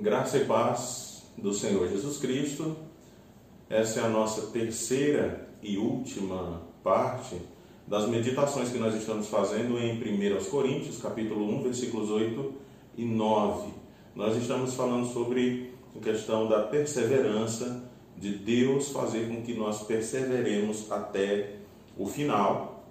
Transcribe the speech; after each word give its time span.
Graça 0.00 0.38
e 0.38 0.46
paz 0.46 1.24
do 1.36 1.52
Senhor 1.52 1.86
Jesus 1.86 2.16
Cristo. 2.16 2.74
Essa 3.68 4.00
é 4.00 4.04
a 4.04 4.08
nossa 4.08 4.46
terceira 4.46 5.46
e 5.62 5.76
última 5.76 6.62
parte 6.82 7.36
das 7.86 8.08
meditações 8.08 8.70
que 8.70 8.78
nós 8.78 8.94
estamos 8.94 9.26
fazendo 9.26 9.78
em 9.78 9.98
1 9.98 10.44
Coríntios, 10.46 11.02
capítulo 11.02 11.46
1, 11.58 11.64
versículos 11.64 12.08
8 12.08 12.50
e 12.96 13.04
9. 13.04 13.68
Nós 14.16 14.38
estamos 14.38 14.72
falando 14.72 15.06
sobre 15.12 15.74
a 15.94 16.02
questão 16.02 16.48
da 16.48 16.60
perseverança, 16.60 17.84
de 18.16 18.36
Deus 18.36 18.88
fazer 18.88 19.28
com 19.28 19.42
que 19.42 19.52
nós 19.52 19.82
perseveremos 19.82 20.90
até 20.90 21.56
o 21.98 22.06
final, 22.06 22.86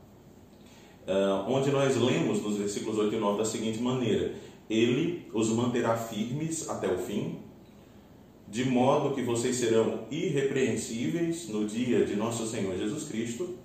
eh, 1.07 1.44
onde 1.48 1.71
nós 1.71 1.98
lemos 1.98 2.44
nos 2.44 2.57
versículos 2.57 2.99
8 2.99 3.16
e 3.16 3.20
9 3.20 3.40
da 3.40 3.46
seguinte 3.46 3.82
maneira: 3.82 4.35
Ele 4.70 5.28
os 5.34 5.50
manterá 5.50 5.98
firmes 5.98 6.70
até 6.70 6.91
o 6.94 6.98
fim, 6.98 7.40
de 8.48 8.66
modo 8.66 9.16
que 9.16 9.22
vocês 9.22 9.55
serão 9.55 10.05
irrepreensíveis 10.12 11.50
no 11.50 11.66
dia 11.66 12.05
de 12.05 12.16
nosso 12.16 12.48
Senhor 12.48 12.77
Jesus 12.77 13.05
Cristo. 13.05 13.55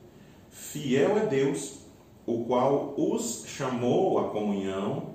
Fiel 0.51 1.19
é 1.19 1.27
Deus, 1.27 1.81
o 2.27 2.45
qual 2.45 2.95
os 2.97 3.45
chamou 3.47 4.19
à 4.19 4.29
comunhão 4.29 5.15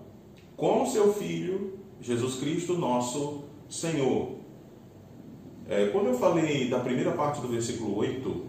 com 0.56 0.86
seu 0.86 1.14
Filho, 1.14 1.80
Jesus 2.02 2.36
Cristo, 2.36 2.78
nosso 2.78 3.46
Senhor. 3.70 4.40
É, 5.68 5.88
quando 5.88 6.08
eu 6.08 6.18
falei 6.18 6.68
da 6.68 6.80
primeira 6.80 7.12
parte 7.12 7.42
do 7.42 7.48
versículo 7.48 7.96
8, 7.98 8.46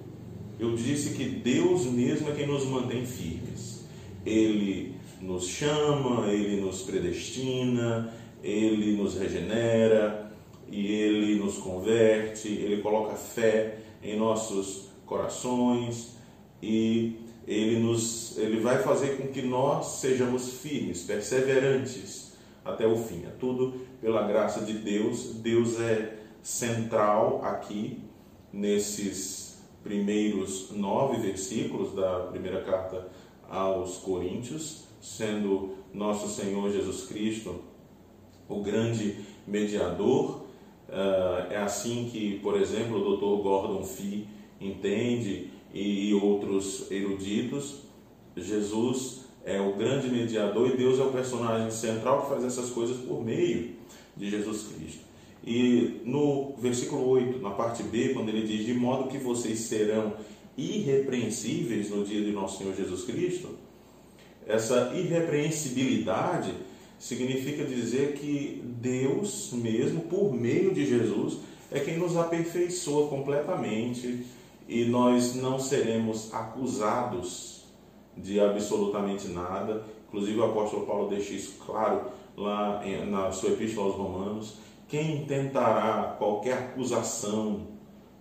eu 0.58 0.74
disse 0.74 1.14
que 1.14 1.24
Deus 1.24 1.84
mesmo 1.86 2.30
é 2.30 2.32
quem 2.32 2.46
nos 2.46 2.64
mantém 2.64 3.04
firmes. 3.04 3.86
Ele 4.24 4.94
nos 5.20 5.46
chama, 5.46 6.28
ele 6.28 6.60
nos 6.60 6.82
predestina, 6.82 8.12
ele 8.42 8.96
nos 8.96 9.16
regenera 9.16 10.32
e 10.68 10.86
ele 10.86 11.36
nos 11.36 11.58
converte, 11.58 12.48
ele 12.48 12.80
coloca 12.80 13.14
fé 13.14 13.78
em 14.02 14.18
nossos 14.18 14.90
corações 15.04 16.16
e 16.62 17.16
ele 17.46 17.80
nos 17.80 18.38
ele 18.38 18.60
vai 18.60 18.82
fazer 18.82 19.16
com 19.16 19.28
que 19.28 19.42
nós 19.42 20.00
sejamos 20.00 20.54
firmes, 20.54 21.02
perseverantes 21.02 22.32
até 22.64 22.86
o 22.86 22.96
fim. 22.96 23.24
É 23.26 23.30
tudo 23.38 23.80
pela 24.00 24.26
graça 24.26 24.60
de 24.60 24.74
Deus. 24.74 25.34
Deus 25.34 25.80
é 25.80 26.18
central 26.42 27.44
aqui 27.44 28.00
nesses 28.52 29.58
primeiros 29.82 30.70
nove 30.70 31.18
versículos 31.18 31.94
da 31.94 32.20
primeira 32.30 32.62
carta 32.62 33.08
aos 33.48 33.96
Coríntios, 33.98 34.84
sendo 35.00 35.74
nosso 35.92 36.28
Senhor 36.28 36.70
Jesus 36.70 37.06
Cristo 37.06 37.60
o 38.48 38.60
grande 38.60 39.16
mediador. 39.46 40.42
Ah, 40.88 41.46
é 41.50 41.56
assim 41.58 42.08
que, 42.10 42.38
por 42.40 42.60
exemplo, 42.60 42.96
o 42.96 43.16
Dr. 43.16 43.42
Gordon 43.42 43.84
Fee 43.84 44.26
entende 44.60 45.50
e 45.72 46.12
outros 46.14 46.90
eruditos. 46.90 47.82
Jesus 48.36 49.20
é 49.44 49.60
o 49.60 49.74
grande 49.74 50.08
mediador 50.08 50.68
e 50.68 50.76
Deus 50.76 50.98
é 50.98 51.02
o 51.02 51.12
personagem 51.12 51.70
central 51.70 52.22
que 52.22 52.28
faz 52.28 52.44
essas 52.44 52.70
coisas 52.70 52.98
por 52.98 53.24
meio 53.24 53.70
de 54.16 54.28
Jesus 54.28 54.64
Cristo. 54.64 55.10
E 55.46 56.02
no 56.04 56.54
versículo 56.58 57.08
8, 57.08 57.38
na 57.38 57.50
parte 57.50 57.82
B, 57.82 58.10
quando 58.10 58.28
ele 58.28 58.46
diz: 58.46 58.66
De 58.66 58.74
modo 58.74 59.08
que 59.08 59.16
vocês 59.16 59.60
serão 59.60 60.14
irrepreensíveis 60.56 61.88
no 61.88 62.04
dia 62.04 62.22
de 62.22 62.32
nosso 62.32 62.58
Senhor 62.58 62.74
Jesus 62.74 63.04
Cristo, 63.04 63.48
essa 64.50 64.92
irrepreensibilidade 64.94 66.52
significa 66.98 67.64
dizer 67.64 68.14
que 68.14 68.62
Deus 68.64 69.50
mesmo, 69.52 70.02
por 70.02 70.32
meio 70.32 70.74
de 70.74 70.86
Jesus, 70.86 71.38
é 71.70 71.80
quem 71.80 71.98
nos 71.98 72.16
aperfeiçoa 72.16 73.08
completamente 73.08 74.26
e 74.68 74.84
nós 74.84 75.34
não 75.34 75.58
seremos 75.58 76.32
acusados 76.34 77.64
de 78.16 78.40
absolutamente 78.40 79.28
nada. 79.28 79.84
Inclusive, 80.08 80.38
o 80.38 80.44
apóstolo 80.44 80.86
Paulo 80.86 81.08
deixa 81.08 81.32
isso 81.32 81.54
claro 81.64 82.06
lá 82.36 82.82
na 83.08 83.32
sua 83.32 83.50
epístola 83.50 83.86
aos 83.86 83.96
Romanos 83.96 84.54
quem 84.90 85.24
tentará 85.24 86.16
qualquer 86.18 86.54
acusação 86.54 87.68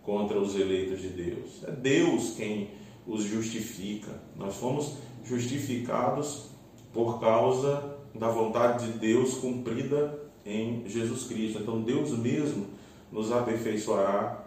contra 0.04 0.40
os 0.40 0.56
eleitos 0.56 1.02
de 1.02 1.10
Deus? 1.10 1.64
É 1.64 1.72
Deus 1.72 2.36
quem 2.38 2.70
os 3.08 3.24
justifica. 3.24 4.22
Nós 4.36 4.56
fomos 4.56 4.94
justificados 5.24 6.50
por 6.94 7.20
causa 7.20 7.98
da 8.14 8.30
vontade 8.30 8.92
de 8.92 9.00
Deus 9.00 9.36
cumprida 9.36 10.20
em 10.46 10.84
Jesus 10.88 11.26
Cristo. 11.26 11.60
Então 11.62 11.82
Deus 11.82 12.18
mesmo 12.18 12.68
nos 13.12 13.32
aperfeiçoará 13.32 14.44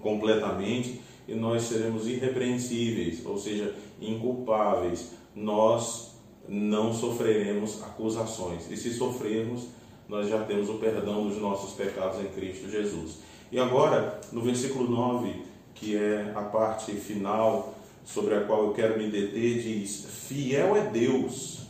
completamente 0.00 1.00
e 1.28 1.34
nós 1.34 1.62
seremos 1.62 2.06
irrepreensíveis, 2.06 3.24
ou 3.26 3.38
seja, 3.38 3.74
inculpáveis. 4.00 5.12
Nós 5.34 6.16
não 6.48 6.92
sofreremos 6.92 7.82
acusações. 7.82 8.70
E 8.70 8.76
se 8.76 8.92
sofrermos, 8.94 9.66
nós 10.08 10.28
já 10.28 10.44
temos 10.44 10.68
o 10.68 10.74
perdão 10.74 11.26
dos 11.26 11.38
nossos 11.38 11.74
pecados 11.74 12.20
em 12.20 12.28
Cristo 12.28 12.70
Jesus. 12.70 13.18
E 13.50 13.58
agora, 13.58 14.20
no 14.32 14.40
versículo 14.40 14.88
9, 14.88 15.42
que 15.74 15.96
é 15.96 16.32
a 16.34 16.42
parte 16.42 16.92
final 16.92 17.74
sobre 18.06 18.36
a 18.36 18.44
qual 18.44 18.68
eu 18.68 18.72
quero 18.72 18.96
me 18.96 19.10
deter, 19.10 19.60
diz: 19.60 20.06
Fiel 20.28 20.76
é 20.76 20.88
Deus, 20.88 21.66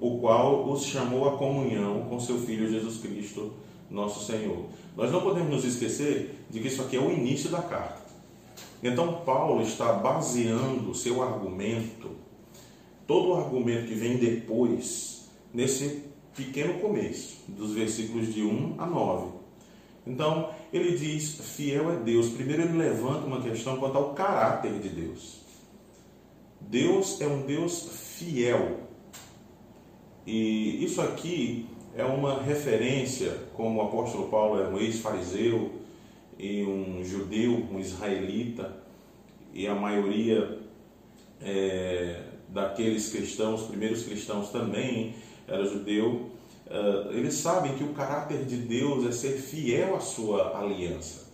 o 0.00 0.18
qual 0.18 0.70
os 0.70 0.84
chamou 0.84 1.28
à 1.28 1.36
comunhão 1.36 2.06
com 2.08 2.18
seu 2.20 2.38
Filho 2.38 2.70
Jesus 2.70 2.98
Cristo, 2.98 3.52
nosso 3.90 4.24
Senhor. 4.24 4.66
Nós 4.96 5.10
não 5.10 5.20
podemos 5.20 5.50
nos 5.50 5.64
esquecer 5.64 6.46
de 6.48 6.60
que 6.60 6.68
isso 6.68 6.80
aqui 6.80 6.96
é 6.96 7.00
o 7.00 7.10
início 7.10 7.50
da 7.50 7.60
carta. 7.60 8.04
Então, 8.82 9.22
Paulo 9.24 9.62
está 9.62 9.92
baseando 9.94 10.94
seu 10.94 11.22
argumento, 11.22 12.10
todo 13.06 13.30
o 13.30 13.34
argumento 13.34 13.88
que 13.88 13.94
vem 13.94 14.16
depois, 14.16 15.28
nesse 15.52 16.04
pequeno 16.36 16.74
começo, 16.80 17.38
dos 17.48 17.72
versículos 17.72 18.32
de 18.32 18.42
1 18.42 18.74
a 18.78 18.86
9. 18.86 19.32
Então, 20.06 20.50
ele 20.72 20.96
diz: 20.96 21.40
fiel 21.56 21.90
é 21.90 21.96
Deus. 21.96 22.28
Primeiro, 22.28 22.62
ele 22.62 22.78
levanta 22.78 23.26
uma 23.26 23.40
questão 23.40 23.76
quanto 23.78 23.96
ao 23.96 24.14
caráter 24.14 24.78
de 24.78 24.90
Deus. 24.90 25.43
Deus 26.74 27.20
é 27.20 27.26
um 27.28 27.42
Deus 27.42 27.88
fiel. 28.18 28.80
E 30.26 30.84
isso 30.84 31.00
aqui 31.00 31.68
é 31.94 32.04
uma 32.04 32.42
referência, 32.42 33.38
como 33.54 33.78
o 33.78 33.82
apóstolo 33.82 34.28
Paulo 34.28 34.58
era 34.58 34.68
um 34.68 34.78
ex-fariseu 34.78 35.70
e 36.36 36.64
um 36.64 37.04
judeu, 37.04 37.64
um 37.70 37.78
israelita, 37.78 38.76
e 39.52 39.68
a 39.68 39.74
maioria 39.76 40.58
é, 41.40 42.22
daqueles 42.48 43.12
cristãos, 43.12 43.62
primeiros 43.68 44.02
cristãos 44.02 44.50
também, 44.50 45.14
era 45.46 45.64
judeu, 45.64 46.30
uh, 46.66 47.12
eles 47.12 47.34
sabem 47.34 47.76
que 47.76 47.84
o 47.84 47.92
caráter 47.92 48.44
de 48.46 48.56
Deus 48.56 49.06
é 49.06 49.12
ser 49.12 49.38
fiel 49.38 49.94
à 49.94 50.00
sua 50.00 50.58
aliança. 50.58 51.30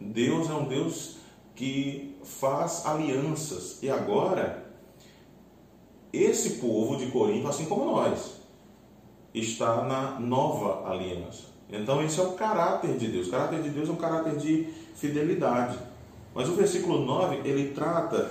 Deus 0.00 0.48
é 0.48 0.54
um 0.54 0.68
Deus 0.68 1.16
que 1.56 2.14
faz 2.22 2.86
alianças. 2.86 3.82
E 3.82 3.90
agora, 3.90 4.65
esse 6.22 6.54
povo 6.54 6.96
de 6.96 7.06
Corinto, 7.06 7.48
assim 7.48 7.66
como 7.66 7.84
nós, 7.84 8.36
está 9.34 9.82
na 9.84 10.18
nova 10.18 10.90
aliança. 10.90 11.44
Então, 11.70 12.02
esse 12.02 12.18
é 12.20 12.22
o 12.22 12.32
caráter 12.32 12.96
de 12.96 13.08
Deus. 13.08 13.28
O 13.28 13.30
caráter 13.30 13.62
de 13.62 13.70
Deus 13.70 13.88
é 13.88 13.92
um 13.92 13.96
caráter 13.96 14.36
de 14.36 14.68
fidelidade. 14.94 15.78
Mas 16.34 16.48
o 16.48 16.52
versículo 16.52 17.04
9, 17.04 17.48
ele 17.48 17.72
trata 17.72 18.30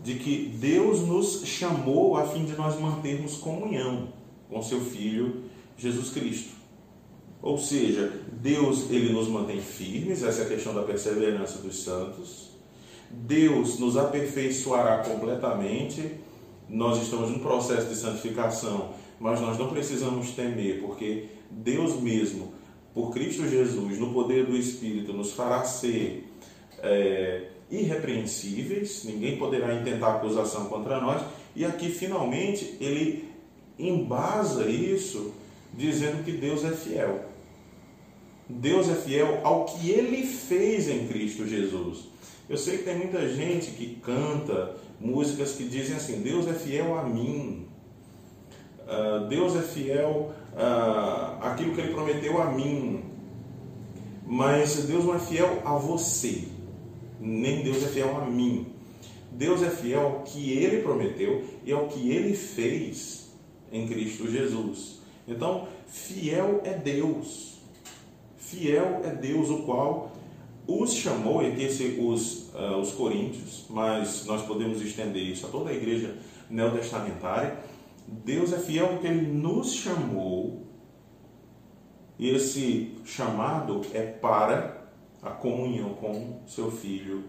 de 0.00 0.14
que 0.14 0.54
Deus 0.58 1.00
nos 1.00 1.44
chamou 1.44 2.16
a 2.16 2.26
fim 2.26 2.44
de 2.44 2.54
nós 2.54 2.78
mantermos 2.78 3.36
comunhão 3.38 4.08
com 4.48 4.62
seu 4.62 4.80
Filho 4.80 5.44
Jesus 5.76 6.10
Cristo. 6.10 6.54
Ou 7.42 7.58
seja, 7.58 8.12
Deus 8.32 8.90
ele 8.90 9.12
nos 9.12 9.28
mantém 9.28 9.60
firmes, 9.60 10.22
essa 10.22 10.42
é 10.42 10.44
a 10.44 10.48
questão 10.48 10.74
da 10.74 10.82
perseverança 10.82 11.58
dos 11.58 11.82
santos. 11.82 12.50
Deus 13.10 13.78
nos 13.78 13.96
aperfeiçoará 13.96 14.98
completamente. 14.98 16.16
Nós 16.68 17.02
estamos 17.02 17.30
num 17.30 17.38
processo 17.38 17.88
de 17.88 17.94
santificação, 17.94 18.90
mas 19.20 19.40
nós 19.40 19.58
não 19.58 19.68
precisamos 19.68 20.30
temer, 20.32 20.80
porque 20.80 21.26
Deus 21.50 22.00
mesmo, 22.00 22.52
por 22.92 23.12
Cristo 23.12 23.48
Jesus, 23.48 23.98
no 23.98 24.12
poder 24.12 24.46
do 24.46 24.56
Espírito, 24.56 25.12
nos 25.12 25.32
fará 25.32 25.64
ser 25.64 26.28
é, 26.78 27.48
irrepreensíveis, 27.70 29.04
ninguém 29.04 29.38
poderá 29.38 29.74
intentar 29.74 30.16
acusação 30.16 30.66
contra 30.66 31.00
nós, 31.00 31.22
e 31.54 31.64
aqui 31.64 31.88
finalmente 31.88 32.76
ele 32.80 33.28
embasa 33.78 34.68
isso 34.68 35.32
dizendo 35.72 36.24
que 36.24 36.32
Deus 36.32 36.64
é 36.64 36.72
fiel. 36.72 37.24
Deus 38.48 38.88
é 38.88 38.94
fiel 38.94 39.40
ao 39.42 39.64
que 39.64 39.90
ele 39.90 40.24
fez 40.24 40.88
em 40.88 41.06
Cristo 41.08 41.46
Jesus. 41.46 42.04
Eu 42.48 42.56
sei 42.56 42.78
que 42.78 42.84
tem 42.84 42.96
muita 42.96 43.28
gente 43.28 43.72
que 43.72 43.96
canta 43.96 44.76
músicas 45.00 45.52
que 45.52 45.64
dizem 45.64 45.96
assim: 45.96 46.20
Deus 46.22 46.46
é 46.46 46.52
fiel 46.52 46.98
a 46.98 47.02
mim, 47.02 47.66
uh, 48.82 49.26
Deus 49.28 49.56
é 49.56 49.62
fiel 49.62 50.32
uh, 50.52 51.42
àquilo 51.42 51.74
que 51.74 51.80
ele 51.80 51.94
prometeu 51.94 52.40
a 52.40 52.50
mim. 52.50 53.04
Mas 54.28 54.84
Deus 54.84 55.04
não 55.04 55.14
é 55.14 55.20
fiel 55.20 55.62
a 55.64 55.76
você, 55.76 56.48
nem 57.20 57.62
Deus 57.62 57.82
é 57.84 57.86
fiel 57.86 58.16
a 58.16 58.24
mim. 58.26 58.66
Deus 59.30 59.62
é 59.62 59.70
fiel 59.70 60.00
ao 60.00 60.22
que 60.22 60.52
ele 60.52 60.82
prometeu 60.82 61.44
e 61.64 61.70
ao 61.70 61.86
que 61.88 62.10
ele 62.10 62.34
fez 62.34 63.28
em 63.70 63.86
Cristo 63.86 64.30
Jesus. 64.30 65.00
Então, 65.28 65.68
fiel 65.86 66.62
é 66.64 66.72
Deus. 66.72 67.58
Fiel 68.36 69.02
é 69.04 69.10
Deus, 69.10 69.50
o 69.50 69.62
qual 69.64 70.12
os 70.66 70.92
chamou, 70.94 71.42
e 71.42 71.46
aqui 71.46 71.98
os, 72.00 72.50
uh, 72.54 72.78
os 72.80 72.92
coríntios, 72.92 73.66
mas 73.70 74.24
nós 74.24 74.42
podemos 74.42 74.80
estender 74.82 75.22
isso 75.22 75.46
a 75.46 75.48
toda 75.48 75.70
a 75.70 75.74
igreja 75.74 76.16
neotestamentária. 76.50 77.58
Deus 78.06 78.52
é 78.52 78.58
fiel 78.58 78.88
porque 78.88 79.06
Ele 79.06 79.26
nos 79.26 79.74
chamou, 79.74 80.66
e 82.18 82.30
esse 82.30 82.94
chamado 83.04 83.82
é 83.92 84.02
para 84.02 84.88
a 85.22 85.30
comunhão 85.30 85.94
com 85.94 86.40
seu 86.46 86.70
Filho 86.70 87.24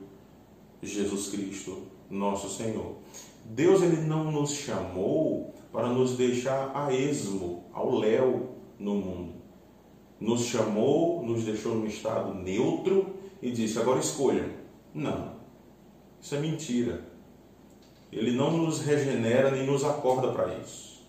Jesus 0.82 1.30
Cristo, 1.30 1.84
nosso 2.10 2.50
Senhor. 2.50 2.96
Deus 3.44 3.82
ele 3.82 4.02
não 4.02 4.32
nos 4.32 4.52
chamou 4.52 5.54
para 5.72 5.88
nos 5.90 6.16
deixar 6.18 6.72
a 6.76 6.94
esmo, 6.94 7.64
ao 7.74 7.96
léu 7.96 8.56
no 8.80 8.96
mundo. 8.96 9.37
Nos 10.20 10.46
chamou, 10.46 11.24
nos 11.24 11.44
deixou 11.44 11.76
num 11.76 11.86
estado 11.86 12.34
neutro 12.34 13.16
e 13.42 13.52
disse: 13.52 13.80
agora 13.80 14.00
escolha. 14.00 14.50
Não, 14.94 15.34
isso 16.22 16.36
é 16.36 16.40
mentira. 16.40 17.02
Ele 18.12 18.32
não 18.32 18.58
nos 18.58 18.82
regenera 18.82 19.52
nem 19.52 19.66
nos 19.66 19.84
acorda 19.84 20.32
para 20.32 20.56
isso. 20.56 21.06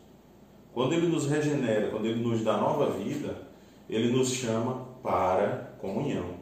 Quando 0.73 0.93
ele 0.93 1.09
nos 1.09 1.27
regenera, 1.27 1.91
quando 1.91 2.07
ele 2.07 2.23
nos 2.23 2.43
dá 2.43 2.57
nova 2.57 2.91
vida, 2.91 3.49
ele 3.89 4.13
nos 4.13 4.31
chama 4.31 4.87
para 5.03 5.75
comunhão 5.81 6.35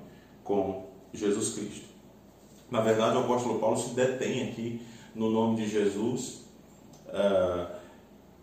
com 0.42 0.86
Jesus 1.12 1.54
Cristo. 1.54 1.86
Na 2.70 2.80
verdade, 2.80 3.16
o 3.16 3.20
apóstolo 3.20 3.58
Paulo 3.58 3.76
se 3.76 3.94
detém 3.94 4.48
aqui 4.48 4.80
no 5.14 5.30
nome 5.30 5.56
de 5.56 5.68
Jesus, 5.68 6.44
uh, 7.06 7.75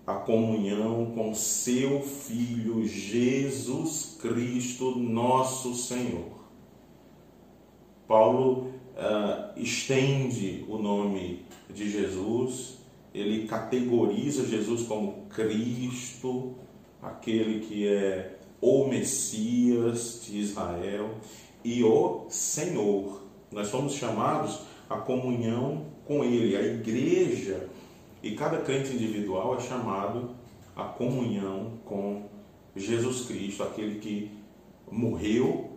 a 0.05 0.15
comunhão 0.15 1.11
com 1.15 1.33
seu 1.33 2.01
Filho 2.01 2.85
Jesus 2.85 4.17
Cristo, 4.21 4.97
nosso 4.97 5.73
Senhor. 5.75 6.43
Paulo 8.07 8.71
uh, 8.97 9.57
estende 9.57 10.65
o 10.67 10.77
nome 10.77 11.45
de 11.73 11.89
Jesus, 11.89 12.79
ele 13.13 13.47
categoriza 13.47 14.45
Jesus 14.45 14.83
como 14.83 15.25
Cristo, 15.29 16.55
aquele 17.01 17.61
que 17.61 17.87
é 17.87 18.37
o 18.59 18.87
Messias 18.87 20.21
de 20.25 20.39
Israel 20.39 21.15
e 21.63 21.83
o 21.83 22.25
Senhor. 22.29 23.23
Nós 23.51 23.67
somos 23.67 23.93
chamados 23.93 24.61
à 24.89 24.97
comunhão 24.97 25.85
com 26.05 26.23
Ele, 26.23 26.55
a 26.55 26.61
igreja, 26.61 27.69
e 28.23 28.31
cada 28.31 28.59
crente 28.59 28.93
individual 28.93 29.57
é 29.57 29.59
chamado 29.59 30.29
à 30.73 30.85
comunhão 30.85 31.73
com 31.83 32.23
Jesus 32.75 33.25
Cristo, 33.25 33.61
aquele 33.61 33.99
que 33.99 34.31
morreu 34.89 35.69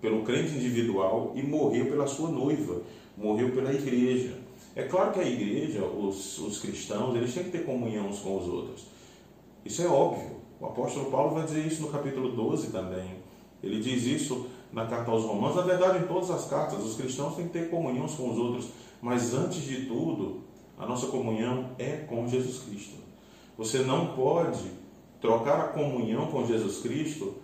pelo 0.00 0.22
crente 0.22 0.54
individual 0.54 1.32
e 1.36 1.42
morreu 1.42 1.86
pela 1.86 2.06
sua 2.06 2.30
noiva, 2.30 2.82
morreu 3.16 3.52
pela 3.52 3.72
igreja. 3.72 4.38
É 4.74 4.84
claro 4.84 5.12
que 5.12 5.20
a 5.20 5.28
igreja, 5.28 5.84
os, 5.84 6.38
os 6.38 6.58
cristãos, 6.58 7.14
eles 7.14 7.32
têm 7.32 7.44
que 7.44 7.50
ter 7.50 7.64
comunhão 7.64 8.08
uns 8.08 8.18
com 8.18 8.38
os 8.38 8.48
outros. 8.48 8.86
Isso 9.64 9.82
é 9.82 9.86
óbvio. 9.86 10.42
O 10.60 10.66
apóstolo 10.66 11.10
Paulo 11.10 11.34
vai 11.34 11.44
dizer 11.44 11.66
isso 11.66 11.82
no 11.82 11.88
capítulo 11.88 12.32
12 12.32 12.70
também. 12.70 13.10
Ele 13.62 13.80
diz 13.80 14.04
isso 14.04 14.46
na 14.72 14.86
carta 14.86 15.10
aos 15.10 15.24
Romanos. 15.24 15.56
Na 15.56 15.62
verdade, 15.62 15.98
em 15.98 16.06
todas 16.06 16.30
as 16.30 16.46
cartas, 16.46 16.82
os 16.82 16.96
cristãos 16.96 17.36
têm 17.36 17.46
que 17.46 17.52
ter 17.52 17.70
comunhão 17.70 18.06
uns 18.06 18.14
com 18.14 18.30
os 18.30 18.38
outros. 18.38 18.68
Mas 19.00 19.34
antes 19.34 19.62
de 19.62 19.86
tudo, 19.86 20.42
a 20.78 20.86
nossa 20.86 21.06
comunhão 21.06 21.70
é 21.78 22.04
com 22.08 22.26
Jesus 22.26 22.64
Cristo. 22.64 22.96
Você 23.56 23.78
não 23.78 24.14
pode 24.14 24.70
trocar 25.20 25.60
a 25.60 25.68
comunhão 25.68 26.26
com 26.26 26.46
Jesus 26.46 26.78
Cristo 26.78 27.34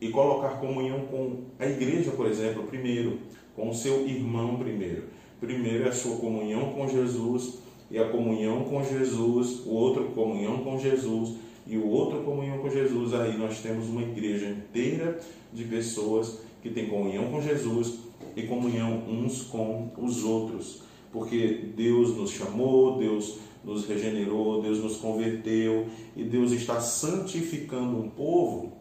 e 0.00 0.08
colocar 0.08 0.60
comunhão 0.60 1.06
com 1.06 1.44
a 1.58 1.66
igreja, 1.66 2.10
por 2.10 2.26
exemplo, 2.26 2.64
primeiro, 2.64 3.20
com 3.54 3.70
o 3.70 3.74
seu 3.74 4.06
irmão 4.06 4.56
primeiro. 4.56 5.04
Primeiro 5.40 5.84
é 5.84 5.88
a 5.88 5.92
sua 5.92 6.16
comunhão 6.16 6.72
com 6.72 6.88
Jesus 6.88 7.58
e 7.90 7.98
a 7.98 8.08
comunhão 8.08 8.64
com 8.64 8.82
Jesus, 8.82 9.66
o 9.66 9.70
outro 9.70 10.04
comunhão 10.06 10.58
com 10.58 10.78
Jesus 10.78 11.36
e 11.66 11.76
o 11.76 11.86
outro 11.88 12.22
comunhão 12.22 12.58
com 12.58 12.68
Jesus. 12.68 13.14
Aí 13.14 13.36
nós 13.36 13.60
temos 13.60 13.88
uma 13.88 14.02
igreja 14.02 14.48
inteira 14.48 15.20
de 15.52 15.64
pessoas 15.64 16.40
que 16.62 16.70
têm 16.70 16.88
comunhão 16.88 17.30
com 17.30 17.40
Jesus 17.40 17.98
e 18.36 18.42
comunhão 18.42 19.02
uns 19.08 19.42
com 19.42 19.90
os 19.98 20.24
outros, 20.24 20.82
porque 21.12 21.72
Deus 21.76 22.16
nos 22.16 22.30
chamou, 22.30 22.98
Deus 22.98 23.38
nos 23.62 23.86
regenerou, 23.86 24.62
Deus 24.62 24.78
nos 24.78 24.96
converteu 24.96 25.86
e 26.16 26.24
Deus 26.24 26.50
está 26.50 26.80
santificando 26.80 27.98
um 27.98 28.08
povo 28.08 28.72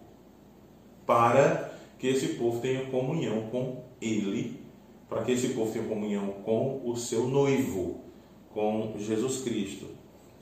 para 1.05 1.71
que 1.99 2.07
esse 2.07 2.29
povo 2.29 2.59
tenha 2.61 2.85
comunhão 2.85 3.43
com 3.51 3.83
Ele, 4.01 4.59
para 5.07 5.23
que 5.23 5.33
esse 5.33 5.49
povo 5.49 5.71
tenha 5.71 5.85
comunhão 5.85 6.27
com 6.43 6.81
o 6.83 6.95
seu 6.95 7.27
noivo, 7.27 7.99
com 8.53 8.95
Jesus 8.97 9.41
Cristo. 9.41 9.85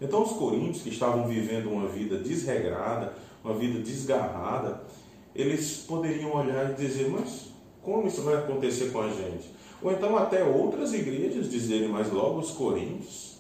Então, 0.02 0.24
os 0.24 0.32
coríntios 0.32 0.84
que 0.84 0.90
estavam 0.90 1.28
vivendo 1.28 1.70
uma 1.70 1.88
vida 1.88 2.18
desregrada, 2.18 3.14
uma 3.44 3.54
vida 3.54 3.80
desgarrada, 3.80 4.84
eles 5.36 5.84
poderiam 5.86 6.34
olhar 6.34 6.72
e 6.72 6.76
dizer: 6.76 7.10
Mas 7.10 7.50
como 7.82 8.08
isso 8.08 8.22
vai 8.22 8.36
acontecer 8.36 8.92
com 8.92 9.02
a 9.02 9.10
gente? 9.10 9.50
Ou 9.82 9.92
então, 9.92 10.18
até 10.18 10.44
outras 10.44 10.94
igrejas 10.94 11.50
dizerem 11.50 11.88
mais 11.88 12.12
logo, 12.12 12.40
os 12.40 12.52
coríntios, 12.52 13.38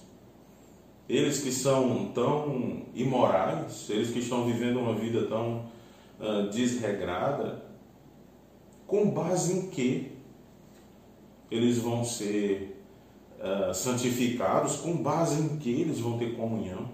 eles 1.07 1.41
que 1.41 1.51
são 1.51 2.11
tão 2.13 2.83
imorais, 2.93 3.89
eles 3.89 4.11
que 4.11 4.19
estão 4.19 4.45
vivendo 4.45 4.79
uma 4.79 4.93
vida 4.93 5.25
tão 5.25 5.65
uh, 6.19 6.49
desregrada, 6.49 7.65
com 8.85 9.09
base 9.09 9.53
em 9.53 9.69
que 9.69 10.11
eles 11.51 11.79
vão 11.79 12.05
ser 12.05 12.83
uh, 13.39 13.73
santificados, 13.73 14.77
com 14.77 14.95
base 14.95 15.41
em 15.41 15.57
que 15.57 15.69
eles 15.81 15.99
vão 15.99 16.17
ter 16.17 16.35
comunhão 16.35 16.89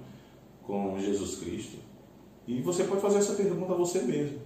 com 0.63 0.97
Jesus 0.99 1.35
Cristo? 1.35 1.77
E 2.47 2.61
você 2.61 2.83
pode 2.83 3.01
fazer 3.01 3.17
essa 3.17 3.33
pergunta 3.33 3.73
a 3.73 3.77
você 3.77 4.01
mesmo. 4.01 4.39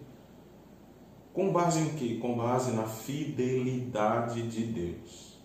Com 1.33 1.51
base 1.51 1.79
em 1.79 1.89
que? 1.89 2.17
Com 2.17 2.36
base 2.38 2.71
na 2.71 2.83
fidelidade 2.83 4.41
de 4.43 4.63
Deus. 4.63 5.38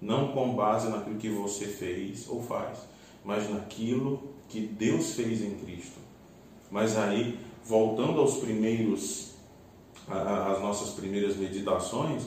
Não 0.00 0.32
com 0.32 0.54
base 0.54 0.88
naquilo 0.88 1.18
que 1.18 1.28
você 1.28 1.66
fez 1.66 2.28
ou 2.28 2.42
faz, 2.42 2.78
mas 3.24 3.48
naquilo 3.48 4.30
que 4.48 4.60
Deus 4.60 5.14
fez 5.14 5.42
em 5.42 5.54
Cristo. 5.56 6.00
Mas 6.70 6.96
aí 6.96 7.38
voltando 7.64 8.20
aos 8.20 8.38
primeiros, 8.38 9.34
às 10.08 10.60
nossas 10.60 10.90
primeiras 10.90 11.36
meditações, 11.36 12.24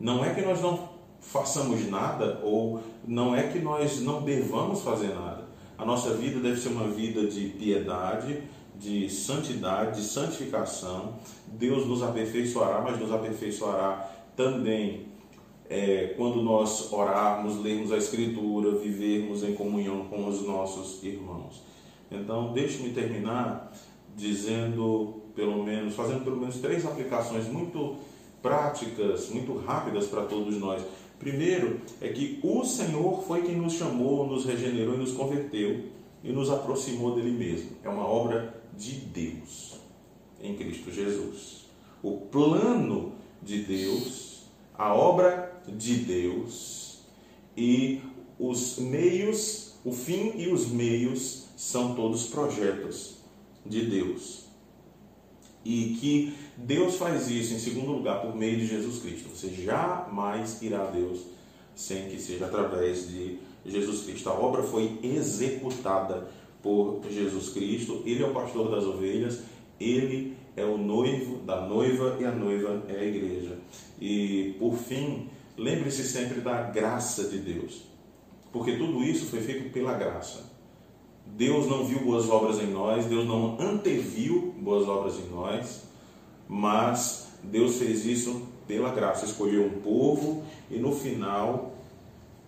não 0.00 0.24
é 0.24 0.34
que 0.34 0.42
nós 0.42 0.60
não 0.60 0.88
façamos 1.20 1.88
nada 1.88 2.40
ou 2.42 2.80
não 3.06 3.34
é 3.34 3.48
que 3.48 3.58
nós 3.58 4.00
não 4.00 4.22
devamos 4.22 4.82
fazer 4.82 5.14
nada. 5.14 5.46
A 5.76 5.84
nossa 5.84 6.14
vida 6.14 6.40
deve 6.40 6.60
ser 6.60 6.70
uma 6.70 6.88
vida 6.88 7.26
de 7.26 7.48
piedade, 7.50 8.42
de 8.78 9.10
santidade, 9.10 10.00
de 10.00 10.06
santificação. 10.06 11.14
Deus 11.46 11.86
nos 11.86 12.02
aperfeiçoará, 12.02 12.80
mas 12.80 12.98
nos 12.98 13.12
aperfeiçoará 13.12 14.08
também 14.36 15.08
é, 15.68 16.14
quando 16.16 16.40
nós 16.40 16.92
orarmos, 16.92 17.60
lermos 17.62 17.92
a 17.92 17.96
Escritura, 17.96 18.78
vivermos 18.78 19.42
em 19.42 19.54
comunhão 19.54 20.06
com 20.06 20.26
os 20.28 20.46
nossos 20.46 21.02
irmãos. 21.02 21.62
Então, 22.10 22.52
deixe-me 22.52 22.90
terminar 22.90 23.72
dizendo 24.16 25.22
pelo 25.34 25.62
menos, 25.62 25.94
fazendo 25.94 26.24
pelo 26.24 26.36
menos 26.36 26.56
três 26.56 26.86
aplicações 26.86 27.46
muito 27.46 27.96
práticas, 28.42 29.28
muito 29.30 29.56
rápidas 29.58 30.06
para 30.06 30.22
todos 30.22 30.56
nós. 30.56 30.82
Primeiro 31.18 31.80
é 32.00 32.08
que 32.08 32.38
o 32.42 32.64
Senhor 32.64 33.22
foi 33.24 33.42
quem 33.42 33.56
nos 33.56 33.74
chamou, 33.74 34.26
nos 34.26 34.44
regenerou 34.44 34.94
e 34.94 34.98
nos 34.98 35.12
converteu 35.12 35.97
e 36.22 36.32
nos 36.32 36.50
aproximou 36.50 37.14
dele 37.14 37.30
mesmo. 37.30 37.70
É 37.82 37.88
uma 37.88 38.06
obra 38.06 38.62
de 38.76 38.92
Deus 38.92 39.76
em 40.40 40.56
Cristo 40.56 40.90
Jesus. 40.90 41.66
O 42.02 42.18
plano 42.18 43.12
de 43.42 43.62
Deus, 43.62 44.42
a 44.76 44.94
obra 44.94 45.60
de 45.66 45.96
Deus 45.96 46.98
e 47.56 48.00
os 48.38 48.78
meios, 48.78 49.74
o 49.84 49.92
fim 49.92 50.32
e 50.36 50.48
os 50.48 50.68
meios 50.68 51.46
são 51.56 51.94
todos 51.94 52.26
projetos 52.26 53.16
de 53.66 53.86
Deus. 53.86 54.46
E 55.64 55.96
que 56.00 56.34
Deus 56.56 56.96
faz 56.96 57.28
isso, 57.28 57.52
em 57.52 57.58
segundo 57.58 57.92
lugar, 57.92 58.22
por 58.22 58.34
meio 58.34 58.56
de 58.56 58.66
Jesus 58.66 59.00
Cristo. 59.00 59.28
Você 59.28 59.48
jamais 59.50 60.62
irá 60.62 60.82
a 60.82 60.90
Deus 60.90 61.20
sem 61.78 62.08
que 62.08 62.20
seja 62.20 62.46
através 62.46 63.08
de 63.08 63.38
Jesus 63.64 64.02
Cristo. 64.02 64.28
A 64.28 64.32
obra 64.32 64.64
foi 64.64 64.98
executada 65.00 66.28
por 66.60 67.00
Jesus 67.08 67.50
Cristo. 67.50 68.02
Ele 68.04 68.20
é 68.20 68.26
o 68.26 68.34
pastor 68.34 68.68
das 68.68 68.82
ovelhas, 68.82 69.44
ele 69.78 70.36
é 70.56 70.64
o 70.64 70.76
noivo 70.76 71.38
da 71.38 71.60
noiva 71.60 72.16
e 72.18 72.24
a 72.24 72.32
noiva 72.32 72.82
é 72.88 72.96
a 72.96 73.04
igreja. 73.04 73.58
E 74.00 74.56
por 74.58 74.74
fim, 74.76 75.28
lembre-se 75.56 76.02
sempre 76.02 76.40
da 76.40 76.62
graça 76.62 77.28
de 77.28 77.38
Deus, 77.38 77.84
porque 78.52 78.72
tudo 78.72 79.04
isso 79.04 79.26
foi 79.26 79.40
feito 79.40 79.72
pela 79.72 79.94
graça. 79.94 80.50
Deus 81.24 81.68
não 81.68 81.84
viu 81.84 82.00
boas 82.00 82.28
obras 82.28 82.58
em 82.58 82.72
nós, 82.72 83.04
Deus 83.04 83.24
não 83.24 83.56
anteviu 83.60 84.52
boas 84.58 84.88
obras 84.88 85.14
em 85.14 85.30
nós, 85.30 85.84
mas 86.48 87.28
Deus 87.44 87.76
fez 87.76 88.04
isso 88.04 88.48
pela 88.68 88.90
graça, 88.90 89.24
escolheu 89.24 89.64
um 89.64 89.80
povo 89.80 90.44
e 90.70 90.78
no 90.78 90.92
final 90.92 91.72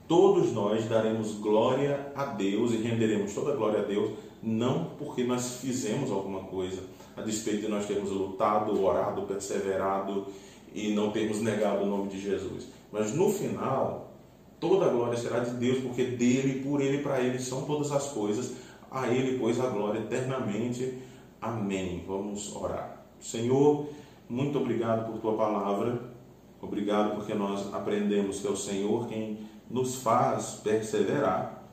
todos 0.07 0.53
nós 0.53 0.85
daremos 0.85 1.33
glória 1.35 2.13
a 2.15 2.27
Deus 2.27 2.73
e 2.73 2.77
renderemos 2.77 3.33
toda 3.33 3.53
a 3.53 3.57
glória 3.57 3.81
a 3.81 3.85
Deus, 3.85 4.11
não 4.43 4.91
porque 4.99 5.25
nós 5.25 5.57
fizemos 5.57 6.11
alguma 6.11 6.41
coisa, 6.41 6.83
a 7.17 7.23
despeito 7.23 7.63
de 7.63 7.69
nós 7.69 7.87
termos 7.87 8.11
lutado, 8.11 8.83
orado, 8.85 9.23
perseverado 9.23 10.27
e 10.75 10.93
não 10.95 11.11
termos 11.11 11.41
negado 11.41 11.85
o 11.85 11.87
nome 11.87 12.09
de 12.09 12.21
Jesus. 12.21 12.67
Mas 12.93 13.15
no 13.15 13.31
final, 13.31 14.13
toda 14.59 14.87
a 14.87 14.89
glória 14.89 15.17
será 15.17 15.41
de 15.41 15.53
Deus, 15.53 15.79
porque 15.79 16.05
dele, 16.05 16.63
por 16.63 16.81
ele, 16.81 16.99
para 16.99 17.21
ele 17.21 17.39
são 17.39 17.63
todas 17.63 17.91
as 17.93 18.09
coisas. 18.09 18.55
A 18.91 19.09
ele, 19.09 19.39
pois, 19.39 19.61
a 19.61 19.69
glória 19.69 20.01
eternamente. 20.01 20.99
Amém. 21.41 22.05
Vamos 22.07 22.55
orar. 22.55 23.05
Senhor, 23.21 23.87
muito 24.29 24.59
obrigado 24.59 25.11
por 25.11 25.21
tua 25.21 25.37
palavra. 25.37 26.10
Obrigado 26.61 27.15
porque 27.15 27.35
nós 27.35 27.73
aprendemos 27.73 28.41
que 28.41 28.47
é 28.47 28.51
o 28.51 28.57
Senhor 28.57 29.09
quem 29.09 29.39
nos 29.71 30.03
faz 30.03 30.61
perseverar. 30.63 31.65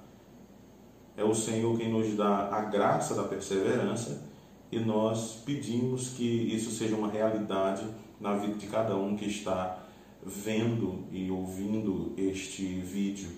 É 1.17 1.24
o 1.24 1.34
Senhor 1.34 1.77
quem 1.77 1.91
nos 1.91 2.15
dá 2.15 2.50
a 2.56 2.62
graça 2.62 3.15
da 3.15 3.24
perseverança 3.24 4.24
e 4.72 4.79
nós 4.79 5.41
pedimos 5.46 6.10
que 6.10 6.24
isso 6.24 6.72
seja 6.72 6.96
uma 6.96 7.10
realidade 7.10 7.86
na 8.20 8.36
vida 8.36 8.56
de 8.56 8.67
cada 8.67 8.96
um 8.96 9.15
que 9.15 9.25
está 9.25 9.79
vendo 10.24 11.06
e 11.12 11.29
ouvindo 11.32 12.13
este 12.17 12.65
vídeo. 12.65 13.29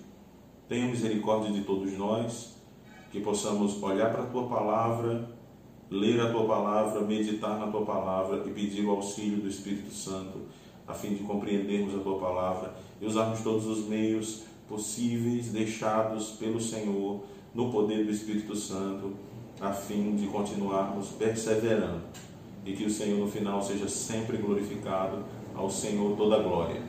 Tenha 0.68 0.88
misericórdia 0.88 1.52
de 1.52 1.62
todos 1.62 1.92
nós, 1.96 2.56
que 3.10 3.20
possamos 3.20 3.82
olhar 3.82 4.12
para 4.12 4.22
a 4.22 4.26
tua 4.26 4.48
palavra, 4.48 5.28
ler 5.90 6.20
a 6.20 6.30
tua 6.30 6.46
palavra, 6.46 7.00
meditar 7.00 7.58
na 7.58 7.66
tua 7.68 7.84
palavra 7.84 8.44
e 8.46 8.50
pedir 8.50 8.84
o 8.84 8.90
auxílio 8.90 9.40
do 9.40 9.48
Espírito 9.48 9.92
Santo 9.92 10.42
a 10.90 10.94
fim 10.94 11.14
de 11.14 11.22
compreendermos 11.22 11.94
a 11.94 11.98
tua 11.98 12.18
palavra 12.18 12.74
e 13.00 13.06
usarmos 13.06 13.40
todos 13.40 13.66
os 13.66 13.88
meios 13.88 14.42
possíveis 14.68 15.48
deixados 15.48 16.30
pelo 16.30 16.60
Senhor 16.60 17.24
no 17.54 17.70
poder 17.70 18.04
do 18.04 18.10
Espírito 18.10 18.54
Santo, 18.54 19.12
a 19.60 19.72
fim 19.72 20.14
de 20.16 20.26
continuarmos 20.26 21.08
perseverando 21.08 22.02
e 22.64 22.72
que 22.72 22.84
o 22.84 22.90
Senhor 22.90 23.18
no 23.18 23.28
final 23.28 23.62
seja 23.62 23.88
sempre 23.88 24.36
glorificado, 24.36 25.24
ao 25.54 25.70
Senhor 25.70 26.16
toda 26.16 26.36
a 26.36 26.42
glória. 26.42 26.80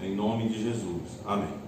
Em 0.00 0.14
nome 0.14 0.48
de 0.48 0.62
Jesus. 0.62 1.20
Amém. 1.24 1.65